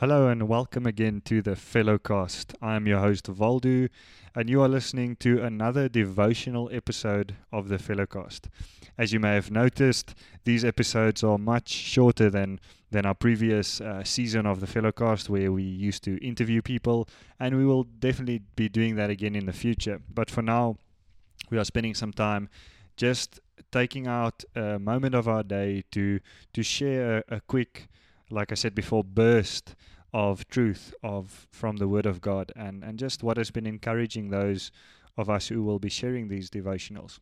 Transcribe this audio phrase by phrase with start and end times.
[0.00, 2.54] Hello and welcome again to the Fellowcast.
[2.60, 3.88] I am your host Valdu,
[4.34, 8.50] and you are listening to another devotional episode of the Fellowcast.
[8.98, 10.14] As you may have noticed,
[10.44, 15.50] these episodes are much shorter than than our previous uh, season of the Fellowcast, where
[15.50, 17.08] we used to interview people,
[17.40, 20.02] and we will definitely be doing that again in the future.
[20.12, 20.76] But for now,
[21.48, 22.50] we are spending some time
[22.98, 23.40] just
[23.72, 26.20] taking out a moment of our day to
[26.52, 27.88] to share a, a quick
[28.30, 29.74] like I said before, burst
[30.12, 34.30] of truth of from the Word of God, and and just what has been encouraging
[34.30, 34.70] those
[35.16, 37.18] of us who will be sharing these devotionals,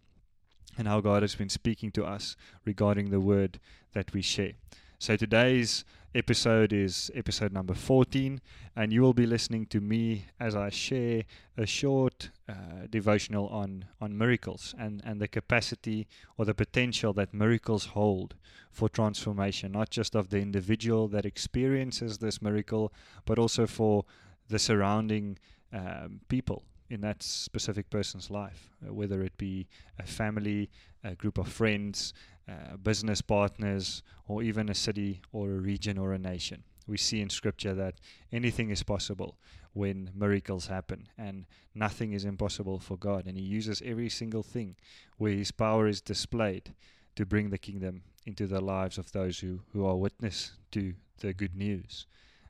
[0.77, 3.61] and how God has been speaking to us regarding the Word
[3.92, 4.52] that we share.
[4.98, 8.41] So today's episode is episode number 14,
[8.77, 11.24] and you will be listening to me as I share
[11.56, 16.06] a short uh, devotional on, on miracles and, and the capacity
[16.38, 18.36] or the potential that miracles hold
[18.70, 22.92] for transformation, not just of the individual that experiences this miracle,
[23.24, 24.05] but also for
[24.48, 25.39] the surrounding
[25.72, 29.67] um, people in that specific person's life, uh, whether it be
[29.98, 30.70] a family,
[31.02, 32.12] a group of friends,
[32.48, 36.62] uh, business partners, or even a city or a region or a nation.
[36.86, 37.95] We see in Scripture that
[38.33, 39.39] anything is possible
[39.73, 43.27] when miracles happen, and nothing is impossible for God.
[43.27, 44.77] And He uses every single thing
[45.17, 46.75] where His power is displayed
[47.17, 51.33] to bring the kingdom into the lives of those who, who are witness to the
[51.33, 52.06] good news.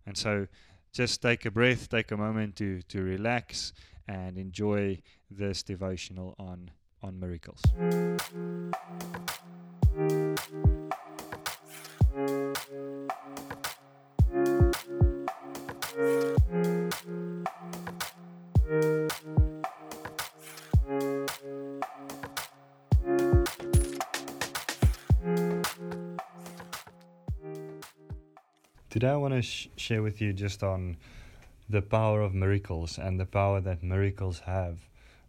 [0.06, 0.46] And so
[0.92, 3.72] just take a breath, take a moment to, to relax
[4.06, 6.70] and enjoy this devotional on,
[7.04, 7.60] on miracles.
[28.88, 30.96] Today, I want to sh- share with you just on
[31.68, 34.78] the power of miracles and the power that miracles have,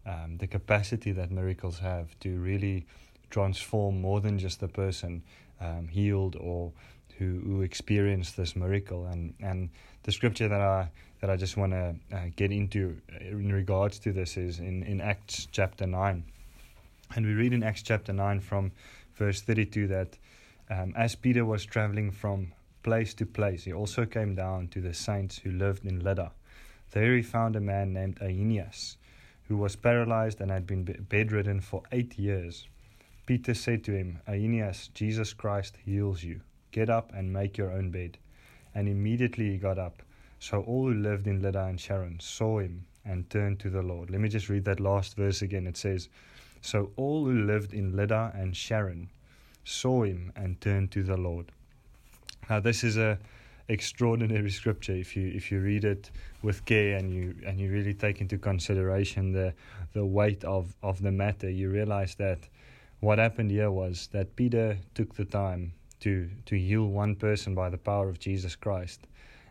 [0.05, 2.85] um, the capacity that miracles have to really
[3.29, 5.23] transform more than just the person
[5.59, 6.71] um, healed or
[7.17, 9.07] who, who experienced this miracle.
[9.07, 9.69] And, and
[10.03, 10.89] the scripture that I
[11.21, 15.01] that I just want to uh, get into in regards to this is in, in
[15.01, 16.23] Acts chapter 9.
[17.15, 18.71] And we read in Acts chapter 9 from
[19.15, 20.17] verse 32 that
[20.69, 22.51] um, as Peter was traveling from
[22.83, 26.31] place to place, he also came down to the saints who lived in Lydda.
[26.91, 28.97] There he found a man named Aeneas,
[29.47, 32.67] who was paralyzed and had been bedridden for eight years.
[33.25, 36.41] Peter said to him, Aeneas, Jesus Christ heals you.
[36.71, 38.17] Get up and make your own bed.
[38.73, 40.03] And immediately he got up.
[40.39, 44.09] So all who lived in Lydda and Sharon saw him and turned to the Lord.
[44.09, 45.67] Let me just read that last verse again.
[45.67, 46.09] It says,
[46.61, 49.09] So all who lived in Lydda and Sharon
[49.63, 51.51] saw him and turned to the Lord.
[52.49, 53.17] Now this is a
[53.67, 54.93] extraordinary scripture.
[54.93, 56.11] If you if you read it
[56.41, 59.53] with care and you and you really take into consideration the
[59.93, 62.39] the weight of of the matter you realize that
[62.99, 67.69] what happened here was that Peter took the time to to heal one person by
[67.69, 69.07] the power of Jesus Christ.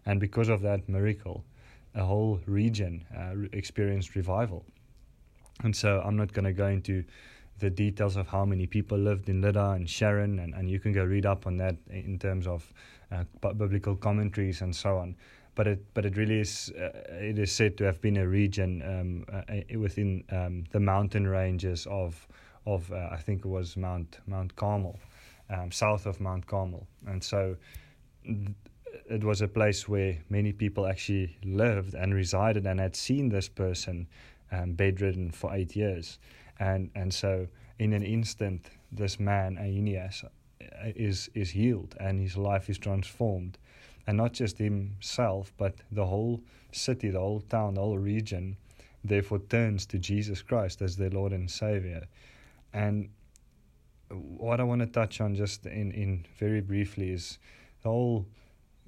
[0.07, 1.45] And because of that miracle
[1.95, 4.65] a whole region uh, experienced revival.
[5.63, 7.05] And so I'm not going to go into
[7.59, 10.93] the details of how many people lived in Lydda and Sharon, and, and you can
[10.93, 12.73] go read up on that in terms of
[13.13, 15.17] uh, biblical commentaries and so on.
[15.55, 18.83] But it but it really is uh, it is said to have been a region
[18.83, 22.27] um, uh, within um, the mountain ranges of
[22.67, 24.99] of uh, I think it was Mount Mount Carmel,
[25.49, 27.57] um, south of Mount Carmel, and so.
[28.25, 28.49] Th-
[29.11, 33.49] it was a place where many people actually lived and resided and had seen this
[33.49, 34.07] person
[34.53, 36.19] um, bedridden for eight years
[36.59, 37.47] and and so
[37.79, 40.29] in an instant this man Aeneas uh,
[40.95, 43.59] is is healed and his life is transformed.
[44.07, 48.57] And not just himself but the whole city the whole town the whole region
[49.03, 52.07] therefore turns to Jesus Christ as their Lord and Savior.
[52.73, 53.09] And
[54.11, 57.39] what I want to touch on just in in very briefly is
[57.83, 58.27] the whole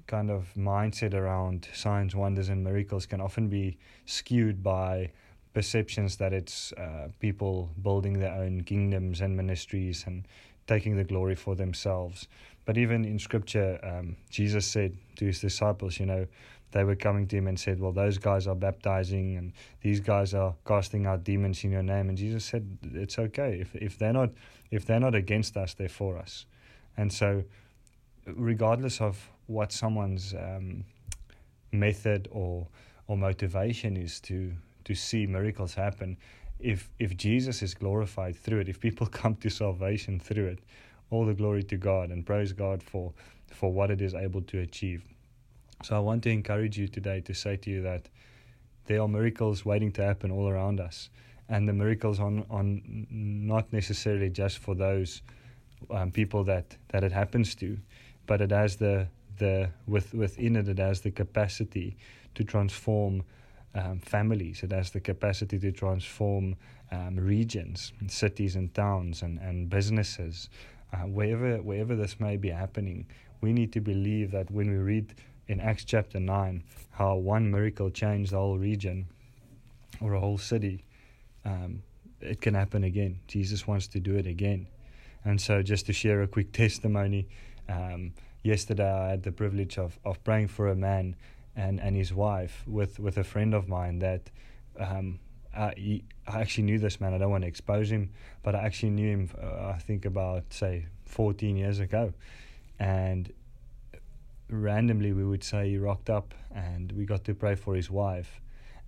[0.07, 5.11] kind of mindset around signs wonders and miracles can often be skewed by
[5.57, 10.27] perceptions that it's uh, people building their own kingdoms and ministries and
[10.67, 12.27] taking the glory for themselves.
[12.65, 16.27] But even in scripture, um, Jesus said to his disciples, you know,
[16.73, 19.51] they were coming to him and said, Well, those guys are baptizing and
[19.81, 22.09] these guys are casting out demons in your name.
[22.09, 23.57] And Jesus said, It's okay.
[23.59, 24.29] If if they're not
[24.69, 26.45] if they're not against us, they're for us.
[26.97, 27.43] And so
[28.27, 30.83] regardless of what someone's um,
[31.71, 32.67] method or
[33.07, 34.53] or motivation is to
[34.87, 36.17] to see miracles happen.
[36.59, 40.59] If if Jesus is glorified through it, if people come to salvation through it,
[41.09, 43.13] all the glory to God and praise God for
[43.59, 45.03] for what it is able to achieve.
[45.83, 48.09] So I want to encourage you today to say to you that
[48.87, 51.09] there are miracles waiting to happen all around us.
[51.49, 52.65] And the miracles are, are
[53.09, 55.21] not necessarily just for those
[55.91, 57.77] um, people that, that it happens to,
[58.25, 59.07] but it has the,
[59.37, 61.95] the with, within it, it has the capacity
[62.35, 63.23] to transform
[63.75, 64.63] um, families.
[64.63, 66.55] It has the capacity to transform
[66.91, 70.49] um, regions, and cities, and towns, and, and businesses.
[70.93, 73.05] Uh, wherever wherever this may be happening,
[73.41, 75.13] we need to believe that when we read
[75.47, 79.07] in Acts chapter nine how one miracle changed the whole region
[80.01, 80.83] or a whole city,
[81.45, 81.81] um,
[82.21, 83.19] it can happen again.
[83.27, 84.67] Jesus wants to do it again.
[85.25, 87.27] And so, just to share a quick testimony,
[87.67, 91.15] um, yesterday I had the privilege of, of praying for a man
[91.57, 94.29] and, and his wife with, with a friend of mine that
[94.79, 95.19] um,
[95.55, 97.13] I, I actually knew this man.
[97.13, 98.11] I don't want to expose him,
[98.43, 102.13] but I actually knew him, uh, I think, about, say, 14 years ago.
[102.79, 103.33] And
[104.49, 108.39] randomly, we would say he rocked up and we got to pray for his wife.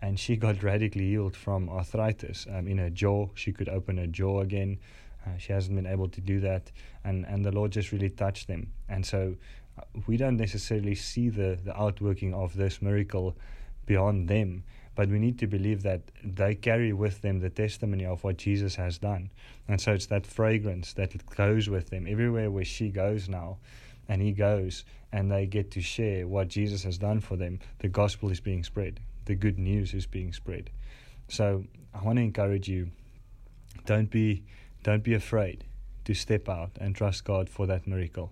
[0.01, 3.29] And she got radically healed from arthritis um, in her jaw.
[3.33, 4.77] She could open her jaw again.
[5.25, 6.71] Uh, she hasn't been able to do that.
[7.03, 8.71] And, and the Lord just really touched them.
[8.87, 9.35] And so
[10.07, 13.35] we don't necessarily see the, the outworking of this miracle
[13.85, 14.63] beyond them,
[14.95, 18.75] but we need to believe that they carry with them the testimony of what Jesus
[18.75, 19.29] has done.
[19.67, 23.57] And so it's that fragrance that goes with them everywhere where she goes now
[24.07, 27.59] and he goes and they get to share what Jesus has done for them.
[27.79, 30.69] The gospel is being spread, the good news is being spread.
[31.29, 32.91] So I want to encourage you
[33.85, 34.43] don't be
[34.83, 35.65] don't be afraid
[36.05, 38.31] to step out and trust God for that miracle.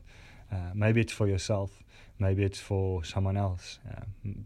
[0.52, 1.84] Uh, maybe it's for yourself,
[2.20, 4.02] maybe it's for someone else, uh,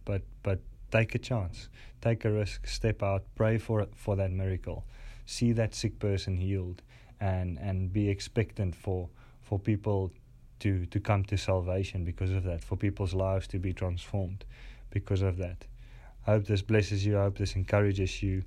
[0.06, 0.60] but but
[0.92, 1.70] take a chance,
[2.02, 4.86] take a risk, step out, pray for for that miracle,
[5.26, 6.82] see that sick person healed,
[7.20, 9.10] and and be expectant for
[9.42, 10.12] for people
[10.60, 14.46] to to come to salvation because of that, for people's lives to be transformed
[14.90, 15.66] because of that.
[16.28, 17.18] I hope this blesses you.
[17.18, 18.44] I hope this encourages you.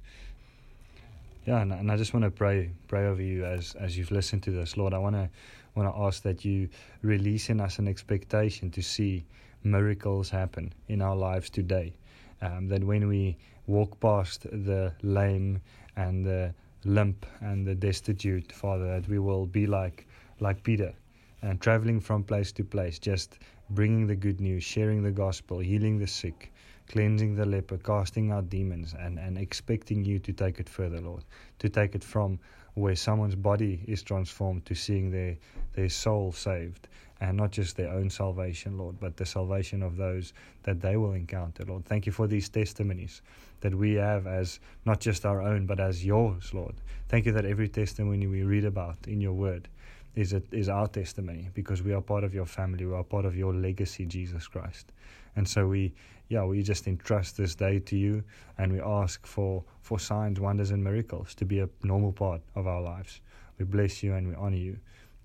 [1.46, 4.43] Yeah, and, and I just want to pray pray over you as as you've listened
[4.44, 4.94] to this, Lord.
[4.94, 5.29] I want to
[5.75, 6.70] want to ask that you
[7.02, 9.26] release in us an expectation to see
[9.62, 11.93] miracles happen in our lives today.
[12.41, 13.37] Um, that when we
[13.67, 15.61] walk past the lame
[15.96, 16.55] and the
[16.85, 20.06] limp and the destitute, Father, that we will be like
[20.41, 20.94] like Peter,
[21.43, 23.38] and traveling from place to place, just
[23.69, 26.54] bringing the good news, sharing the gospel, healing the sick,
[26.88, 31.25] cleansing the leper, casting out demons, and, and expecting you to take it further, Lord,
[31.58, 32.38] to take it from
[32.75, 35.36] where someone's body is transformed to seeing their,
[35.75, 36.88] their soul saved
[37.29, 40.35] and not just their own salvation, Lord, but the salvation of those
[40.65, 41.87] that they will encounter, Lord.
[41.87, 43.23] Thank you for these testimonies
[43.61, 46.75] that we have as not just our own, but as yours, Lord.
[47.09, 49.69] Thank you that every testimony we read about in your word
[50.15, 53.25] is, a, is our testimony because we are part of your family, we are part
[53.25, 54.93] of your legacy, Jesus Christ.
[55.35, 55.94] And so we,
[56.29, 58.23] yeah, we just entrust this day to you
[58.59, 62.67] and we ask for, for signs, wonders, and miracles to be a normal part of
[62.67, 63.23] our lives.
[63.59, 64.77] We bless you and we honor you.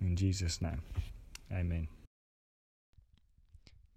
[0.01, 0.81] In Jesus' name,
[1.51, 1.87] amen.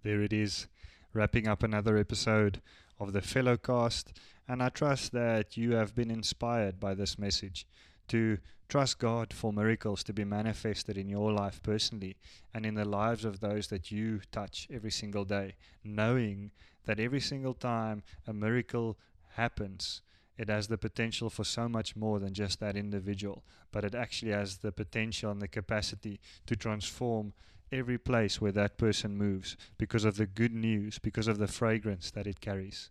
[0.03, 0.67] There it is,
[1.13, 2.61] wrapping up another episode
[2.99, 4.05] of the Fellowcast.
[4.47, 7.65] And I trust that you have been inspired by this message
[8.09, 12.17] to trust God for miracles to be manifested in your life personally
[12.53, 16.51] and in the lives of those that you touch every single day, knowing
[16.85, 18.97] that every single time a miracle
[19.35, 20.01] happens,
[20.37, 24.31] it has the potential for so much more than just that individual, but it actually
[24.31, 27.33] has the potential and the capacity to transform
[27.73, 32.11] every place where that person moves because of the good news, because of the fragrance
[32.11, 32.89] that it carries.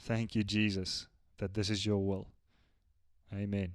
[0.00, 1.06] Thank you, Jesus,
[1.38, 2.28] that this is your will.
[3.32, 3.74] Amen.